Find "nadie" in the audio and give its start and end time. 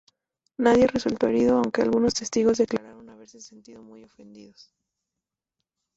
0.57-0.87